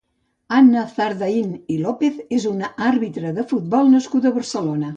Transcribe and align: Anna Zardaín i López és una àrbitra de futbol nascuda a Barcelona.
Anna 0.59 0.85
Zardaín 0.95 1.51
i 1.75 1.77
López 1.83 2.17
és 2.39 2.49
una 2.55 2.73
àrbitra 2.89 3.35
de 3.39 3.47
futbol 3.53 3.93
nascuda 3.97 4.33
a 4.33 4.37
Barcelona. 4.41 4.89